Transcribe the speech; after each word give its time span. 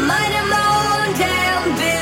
I'm 0.00 0.06
minding 0.08 0.48
my 0.48 1.08
own 1.08 1.14
damn 1.18 1.76
business. 1.76 1.99